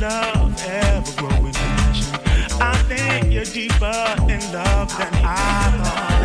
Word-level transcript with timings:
love, 0.00 0.62
ever 0.66 1.12
growing 1.16 1.52
passion. 1.52 2.20
I 2.60 2.76
think 2.88 3.32
you're 3.32 3.44
deeper 3.44 4.04
in 4.28 4.40
love 4.52 4.96
than 4.98 5.12
I 5.24 5.82
thought. 5.84 6.15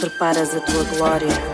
Preparas 0.00 0.56
a 0.56 0.60
tua 0.60 0.82
glória. 0.84 1.47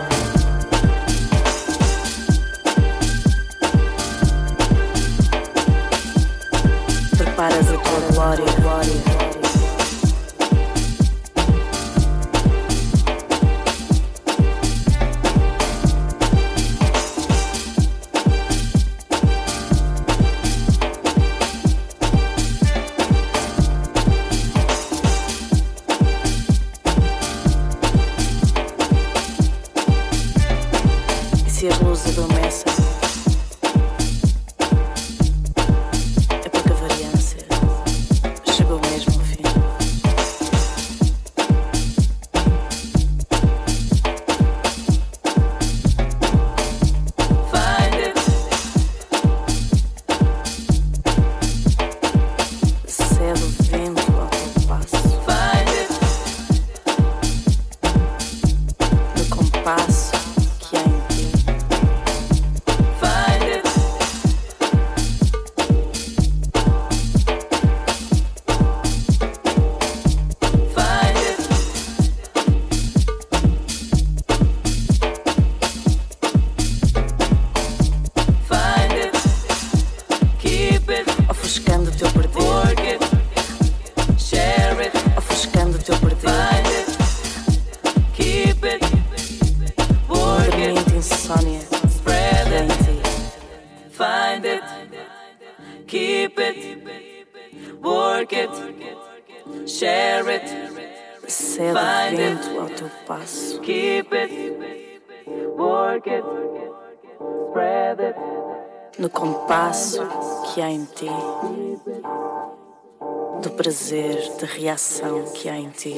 Reação 114.64 115.24
que 115.34 115.46
há 115.46 115.58
em 115.58 115.68
ti. 115.68 115.94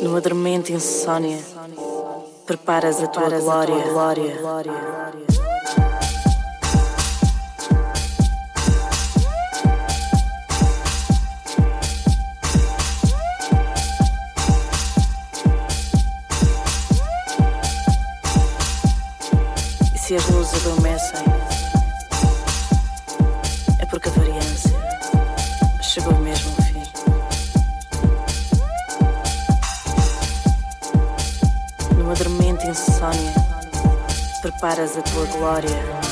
No 0.00 0.14
adormento 0.14 0.70
insônia, 0.70 1.40
preparas 2.46 3.02
a 3.02 3.08
tua 3.08 3.28
glória, 3.30 3.74
glória, 3.88 4.38
preparas 34.56 34.96
a 34.96 35.02
tua 35.02 35.26
glória. 35.26 36.05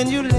When 0.00 0.10
you 0.10 0.29